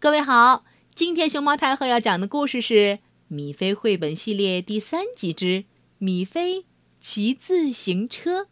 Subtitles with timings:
[0.00, 0.64] 各位好，
[0.94, 2.74] 今天熊猫太后要讲的故事是
[3.28, 5.44] 《米菲绘本系列》第三集之
[5.98, 6.64] 《米菲
[7.02, 8.44] 骑自行车》，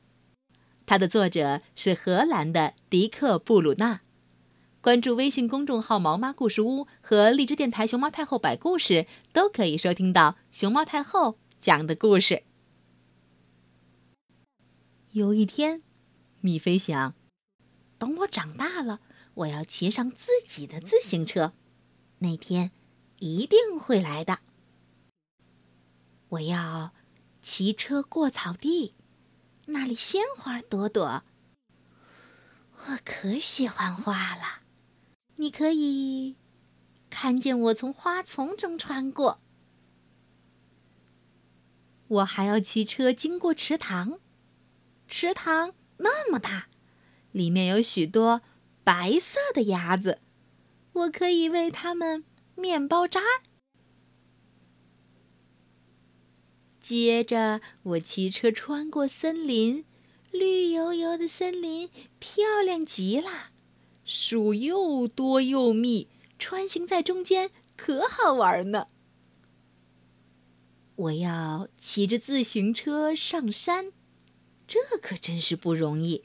[0.85, 4.03] 它的作者是荷兰的迪克·布鲁纳。
[4.83, 12.43] 关注微信公众号“毛妈故事屋”和荔枝电台“熊猫太后摆故事”，都可以收听到熊猫太后讲的故事。
[15.13, 15.81] 有一天，
[16.43, 17.15] 米菲想，
[17.97, 19.01] 等我长大了。
[19.39, 21.53] 我要骑上自己的自行车，
[22.19, 22.73] 那天
[23.21, 24.41] 一定会来的。
[26.31, 26.93] 我要
[27.41, 28.95] 骑车过草地，
[29.67, 31.23] 那里鲜花朵朵。
[32.73, 34.63] 我可喜欢花了，
[35.37, 36.37] 你可以
[37.09, 39.41] 看见我从花丛中穿过。
[42.09, 44.19] 我还要骑车经过池塘，
[45.07, 46.69] 池塘那么大，
[47.31, 48.43] 里面有许多。
[48.89, 50.23] 白色的鸭子，
[50.95, 52.25] 我可以喂它们
[52.55, 53.21] 面包渣。
[56.81, 59.85] 接着，我骑车穿过森林，
[60.31, 63.51] 绿油油的森林漂亮极了，
[64.07, 68.87] 树又多又密，穿行在中间可好玩呢。
[70.97, 73.93] 我要骑着自行车上山，
[74.67, 76.25] 这可真是不容易。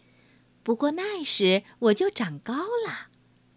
[0.63, 3.09] 不过那时我就长高了，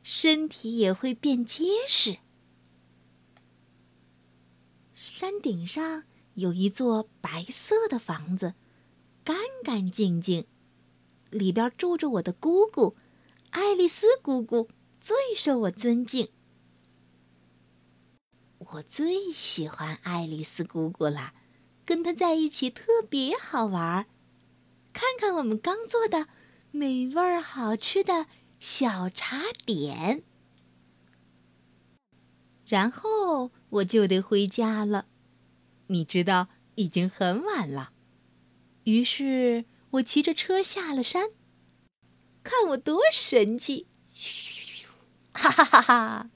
[0.03, 2.19] 身体也会变结实。
[4.93, 6.03] 山顶上
[6.35, 8.55] 有一座白色的房子，
[9.23, 10.47] 干干净净，
[11.31, 12.97] 里边住着我的姑姑，
[13.51, 14.69] 爱丽丝姑姑，
[15.01, 16.31] 最受我尊敬。
[18.59, 21.35] 我最喜欢爱丽丝姑姑了，
[21.85, 24.07] 跟她在一起特别好玩。
[24.93, 26.27] 看看我们刚做的。
[26.71, 28.27] 美味好吃的
[28.59, 30.23] 小茶点，
[32.67, 35.07] 然后我就得回家了。
[35.89, 37.93] 你知道已经很晚了，
[38.85, 41.31] 于是我骑着车下了山。
[42.43, 43.87] 看我多神气！
[45.33, 46.31] 哈哈哈哈！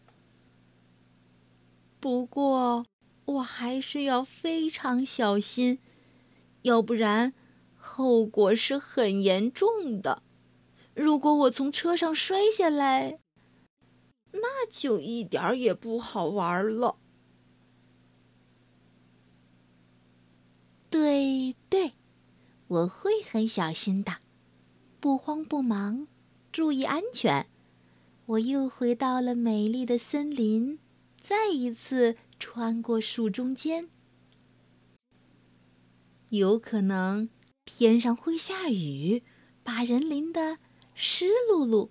[2.01, 2.87] 不过
[3.27, 5.79] 我还是要非常小心，
[6.63, 7.33] 要不然
[7.81, 10.23] 后果是很严重的。
[10.95, 13.19] 如果我从车上摔下来，
[14.33, 16.97] 那就一点儿也不好玩了。
[20.91, 21.93] 对对，
[22.69, 24.19] 我会很小心的，
[25.01, 26.07] 不慌不忙，
[26.53, 27.47] 注意安全。
[28.27, 30.79] 我又回到了美丽的森林，
[31.19, 33.89] 再一次穿过树中间。
[36.29, 37.29] 有可能
[37.73, 39.23] 天上会下雨，
[39.63, 40.59] 把人淋得。
[40.93, 41.89] 湿漉漉，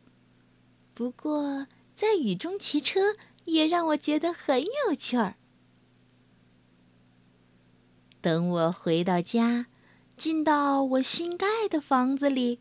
[0.94, 5.36] 不过在雨中骑车也让我觉得很有趣儿。
[8.22, 9.66] 等我回到家，
[10.16, 12.60] 进到我新盖的房子里，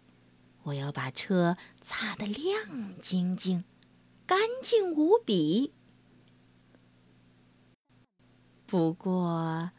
[0.62, 3.64] 我要把车擦得亮晶晶、
[4.24, 5.74] 干净无比。
[8.64, 9.72] 不过，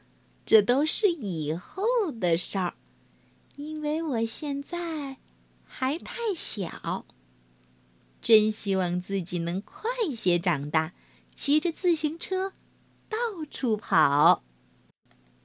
[0.46, 2.76] 这都是以后的事儿，
[3.59, 5.18] 因为我现在。
[5.72, 7.06] 还太小，
[8.22, 10.94] 真希望自己能快些长大，
[11.36, 12.53] 骑着自行车
[13.08, 13.18] 到
[13.52, 14.44] 处跑。